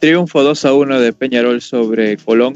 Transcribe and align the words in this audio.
Triunfo 0.00 0.42
2 0.42 0.64
a 0.66 0.74
1 0.74 1.00
de 1.00 1.12
Peñarol 1.14 1.62
sobre 1.62 2.18
Colón. 2.18 2.54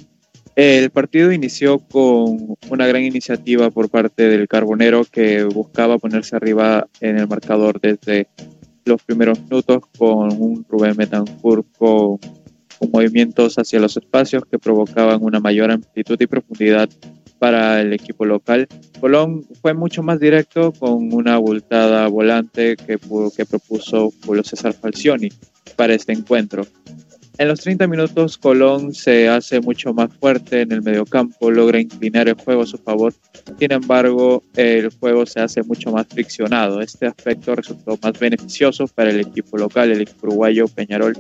El 0.57 0.91
partido 0.91 1.33
inició 1.33 1.79
con 1.79 2.57
una 2.69 2.87
gran 2.87 3.03
iniciativa 3.03 3.71
por 3.71 3.89
parte 3.89 4.29
del 4.29 4.47
Carbonero 4.47 5.07
que 5.11 5.45
buscaba 5.45 5.97
ponerse 5.97 6.37
arriba 6.37 6.87
en 7.01 7.17
el 7.17 7.27
marcador 7.27 7.81
desde 7.81 8.29
los 8.85 9.03
primeros 9.03 9.41
minutos 9.41 9.81
con 9.97 10.33
un 10.39 10.67
Rubén 10.69 10.97
Betancourt 10.97 11.67
con, 11.79 12.19
movimientos 12.93 13.57
hacia 13.57 13.81
los 13.81 13.97
espacios 13.97 14.43
que 14.51 14.59
provocaban 14.59 15.23
una 15.23 15.39
mayor 15.39 15.71
amplitud 15.71 16.21
y 16.21 16.27
profundidad 16.27 16.89
para 17.39 17.81
el 17.81 17.93
equipo 17.93 18.25
local. 18.25 18.69
Colón 19.01 19.47
fue 19.63 19.75
mucho 19.75 20.03
más 20.03 20.21
directo 20.21 20.73
con 20.73 21.13
una 21.13 21.35
abultada 21.35 22.07
volante 22.09 22.77
que, 22.77 22.99
que 23.37 23.47
propuso 23.47 24.13
Julio 24.25 24.45
César 24.45 24.73
Falcioni 24.75 25.31
para 25.77 25.95
este 25.95 26.13
encuentro. 26.13 26.67
En 27.41 27.49
los 27.49 27.61
30 27.61 27.87
minutos 27.87 28.37
Colón 28.37 28.93
se 28.93 29.27
hace 29.27 29.63
mucho 29.63 29.95
más 29.95 30.11
fuerte 30.21 30.61
en 30.61 30.73
el 30.73 30.83
mediocampo, 30.83 31.51
logra 31.51 31.81
inclinar 31.81 32.29
el 32.29 32.35
juego 32.35 32.65
a 32.65 32.67
su 32.67 32.77
favor. 32.77 33.15
Sin 33.59 33.73
embargo, 33.73 34.43
el 34.57 34.91
juego 34.91 35.25
se 35.25 35.41
hace 35.41 35.63
mucho 35.63 35.91
más 35.91 36.07
friccionado. 36.07 36.83
Este 36.83 37.07
aspecto 37.07 37.55
resultó 37.55 37.99
más 38.03 38.21
beneficioso 38.21 38.87
para 38.89 39.09
el 39.09 39.21
equipo 39.21 39.57
local, 39.57 39.91
el 39.91 40.03
equipo 40.03 40.27
uruguayo 40.27 40.69
Peñarol. 40.69 41.15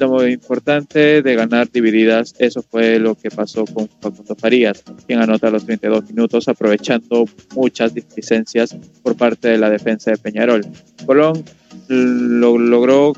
Lo 0.00 0.26
importante 0.26 1.20
de 1.20 1.34
ganar 1.34 1.70
divididas, 1.70 2.34
eso 2.38 2.62
fue 2.62 2.98
lo 2.98 3.14
que 3.14 3.30
pasó 3.30 3.66
con 3.66 3.90
Facundo 4.00 4.36
Farías, 4.36 4.82
quien 5.06 5.20
anota 5.20 5.50
los 5.50 5.66
32 5.66 6.08
minutos 6.08 6.48
aprovechando 6.48 7.26
muchas 7.54 7.92
displicencias 7.92 8.74
por 9.02 9.14
parte 9.18 9.48
de 9.48 9.58
la 9.58 9.68
defensa 9.68 10.12
de 10.12 10.16
Peñarol. 10.16 10.66
Colón 11.04 11.44
lo 11.88 12.56
logró 12.56 13.12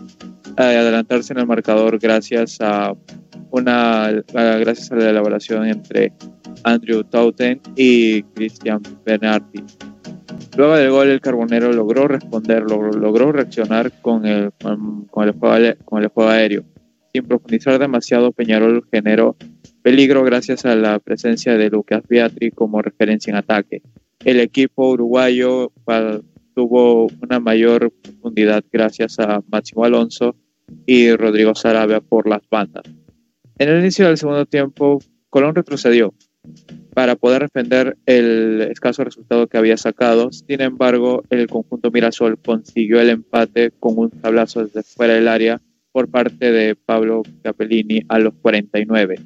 adelantarse 0.59 1.33
en 1.33 1.41
el 1.41 1.47
marcador 1.47 1.99
gracias 1.99 2.59
a 2.61 2.93
una 3.51 4.11
gracias 4.33 4.91
a 4.93 4.97
la 4.97 5.11
elaboración 5.11 5.67
entre 5.67 6.13
Andrew 6.65 7.05
Tauten 7.05 7.61
y 7.77 8.23
Christian 8.23 8.83
Bernardi. 9.05 9.63
Luego 10.57 10.77
del 10.77 10.91
gol, 10.91 11.09
el 11.09 11.21
Carbonero 11.21 11.73
logró 11.73 12.09
responder, 12.09 12.63
logró, 12.63 13.33
reaccionar 13.33 13.93
con 14.03 14.27
el, 14.27 14.51
con, 14.61 15.29
el 15.29 15.33
juego, 15.33 15.75
con 15.85 16.03
el 16.03 16.09
juego 16.09 16.31
aéreo. 16.31 16.65
Sin 17.13 17.25
profundizar 17.25 17.79
demasiado, 17.79 18.33
Peñarol 18.33 18.85
generó 18.91 19.37
peligro 19.83 20.25
gracias 20.25 20.67
a 20.67 20.75
la 20.75 20.99
presencia 20.99 21.57
de 21.57 21.71
Lucas 21.71 22.03
Beatriz 22.09 22.53
como 22.55 22.83
referencia 22.83 23.31
en 23.31 23.37
ataque. 23.37 23.83
El 24.25 24.41
equipo 24.41 24.91
uruguayo 24.91 25.73
tuvo 26.55 27.07
una 27.23 27.39
mayor 27.39 27.93
profundidad 28.03 28.65
gracias 28.73 29.19
a 29.21 29.41
Máximo 29.49 29.85
Alonso 29.85 30.35
y 30.89 31.15
Rodrigo 31.15 31.55
Sarabia 31.55 32.01
por 32.01 32.27
las 32.27 32.41
bandas. 32.51 32.83
En 33.59 33.69
el 33.69 33.81
inicio 33.81 34.07
del 34.07 34.17
segundo 34.17 34.47
tiempo, 34.47 35.01
Colón 35.29 35.55
retrocedió 35.55 36.15
para 36.95 37.15
poder 37.15 37.43
defender 37.43 37.99
el 38.07 38.63
escaso 38.63 39.05
resultado 39.05 39.49
que 39.49 39.59
había 39.59 39.77
sacado. 39.77 40.33
Sin 40.33 40.63
embargo, 40.63 41.25
el 41.29 41.47
conjunto 41.47 41.91
Mirasol 41.91 42.39
consiguió 42.39 43.03
el 43.03 43.11
empate 43.11 43.71
con 43.79 43.99
un 43.99 44.11
tablazo 44.11 44.65
desde 44.65 44.83
fuera 44.83 45.13
del 45.13 45.29
área 45.29 45.61
por 45.93 46.09
parte 46.09 46.51
de 46.53 46.75
Pablo 46.75 47.23
Capellini 47.43 48.01
a 48.09 48.19
los 48.19 48.33
49. 48.41 49.17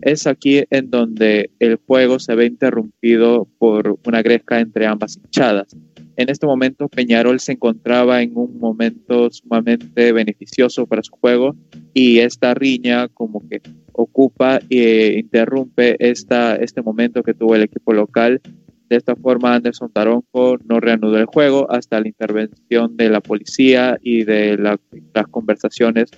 Es 0.00 0.26
aquí 0.26 0.64
en 0.70 0.88
donde 0.88 1.50
el 1.58 1.76
juego 1.76 2.18
se 2.18 2.34
ve 2.34 2.46
interrumpido 2.46 3.46
por 3.58 3.98
una 4.06 4.22
gresca 4.22 4.60
entre 4.60 4.86
ambas 4.86 5.18
hinchadas. 5.18 5.76
En 6.16 6.30
este 6.30 6.46
momento 6.46 6.88
Peñarol 6.88 7.40
se 7.40 7.52
encontraba 7.52 8.22
en 8.22 8.32
un 8.36 8.58
momento 8.58 9.30
sumamente 9.30 10.12
beneficioso 10.12 10.86
para 10.86 11.02
su 11.02 11.12
juego 11.12 11.54
y 11.92 12.20
esta 12.20 12.54
riña 12.54 13.08
como 13.08 13.46
que 13.46 13.60
ocupa 13.92 14.60
e 14.70 15.18
interrumpe 15.18 15.96
esta, 15.98 16.56
este 16.56 16.80
momento 16.80 17.22
que 17.22 17.34
tuvo 17.34 17.54
el 17.54 17.62
equipo 17.62 17.92
local. 17.92 18.40
De 18.88 18.96
esta 18.96 19.14
forma 19.14 19.54
Anderson 19.54 19.92
Taronco 19.92 20.56
no 20.64 20.80
reanudó 20.80 21.18
el 21.18 21.26
juego 21.26 21.70
hasta 21.70 22.00
la 22.00 22.08
intervención 22.08 22.96
de 22.96 23.10
la 23.10 23.20
policía 23.20 23.98
y 24.00 24.24
de 24.24 24.56
las 24.56 25.26
conversaciones 25.30 26.10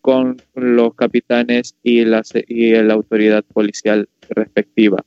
con 0.00 0.36
los 0.54 0.94
capitanes 0.94 1.76
y, 1.84 2.00
y 2.00 2.70
la 2.72 2.94
autoridad 2.94 3.44
policial 3.44 4.08
respectiva. 4.28 5.04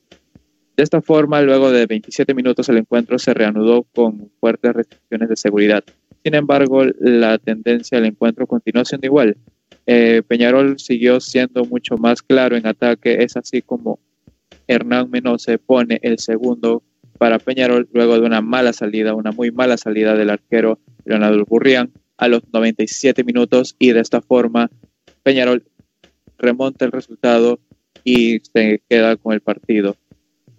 De 0.80 0.84
esta 0.84 1.02
forma, 1.02 1.42
luego 1.42 1.74
de 1.74 1.86
27 1.88 2.34
minutos 2.34 2.70
el 2.70 2.78
encuentro 2.78 3.20
se 3.20 3.34
reanudó 3.34 3.84
con 3.84 4.32
fuertes 4.40 4.72
restricciones 4.72 5.28
de 5.28 5.36
seguridad. 5.36 5.84
Sin 6.24 6.36
embargo, 6.36 6.86
la 7.02 7.38
tendencia 7.38 7.98
del 7.98 8.08
encuentro 8.08 8.48
continuó 8.48 8.86
siendo 8.86 9.06
igual. 9.06 9.36
Eh, 9.86 10.22
Peñarol 10.26 10.80
siguió 10.80 11.20
siendo 11.20 11.66
mucho 11.66 11.98
más 11.98 12.22
claro 12.22 12.56
en 12.56 12.66
ataque, 12.66 13.22
es 13.22 13.36
así 13.36 13.62
como 13.62 14.00
Hernán 14.68 15.12
se 15.38 15.58
pone 15.58 16.00
el 16.02 16.18
segundo 16.18 16.82
para 17.18 17.40
Peñarol 17.40 17.90
luego 17.92 18.18
de 18.18 18.26
una 18.26 18.40
mala 18.40 18.72
salida, 18.72 19.16
una 19.16 19.34
muy 19.34 19.52
mala 19.52 19.76
salida 19.76 20.16
del 20.16 20.30
arquero 20.30 20.80
Leonardo 21.04 21.44
Burrián 21.44 21.92
a 22.16 22.30
los 22.30 22.44
97 22.54 23.26
minutos 23.26 23.76
y 23.80 23.92
de 23.92 24.00
esta 24.00 24.22
forma 24.22 24.72
Peñarol 25.24 25.62
remonta 26.38 26.86
el 26.86 26.94
resultado 26.94 27.60
y 28.06 28.40
se 28.54 28.82
queda 28.88 29.18
con 29.18 29.34
el 29.34 29.42
partido. 29.42 29.98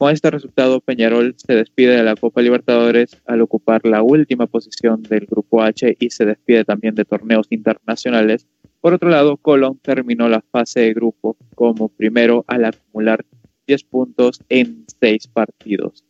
Con 0.01 0.11
este 0.15 0.31
resultado, 0.31 0.81
Peñarol 0.81 1.35
se 1.37 1.53
despide 1.53 1.97
de 1.97 2.03
la 2.03 2.17
Copa 2.17 2.41
Libertadores 2.41 3.21
al 3.27 3.43
ocupar 3.43 3.85
la 3.85 4.03
última 4.03 4.47
posición 4.47 5.03
del 5.03 5.27
Grupo 5.27 5.63
H 5.63 5.95
y 6.01 6.09
se 6.09 6.25
despide 6.25 6.65
también 6.65 6.95
de 6.95 7.05
torneos 7.05 7.47
internacionales. 7.51 8.47
Por 8.81 8.95
otro 8.95 9.11
lado, 9.11 9.37
Colón 9.37 9.79
terminó 9.83 10.27
la 10.31 10.41
fase 10.41 10.81
de 10.81 10.95
grupo 10.95 11.37
como 11.55 11.91
primero 11.91 12.47
al 12.47 12.65
acumular 12.65 13.27
10 13.67 13.85
puntos 13.85 14.41
en 14.49 14.87
6 15.03 15.29
partidos. 15.29 16.03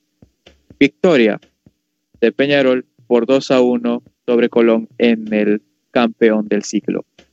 Victoria 0.78 1.40
de 2.20 2.30
Peñarol 2.30 2.86
por 3.08 3.26
2 3.26 3.50
a 3.50 3.60
1 3.60 4.02
sobre 4.24 4.48
Colón 4.50 4.88
en 4.98 5.34
el 5.34 5.62
campeón 5.90 6.46
del 6.46 6.62
ciclo. 6.62 7.04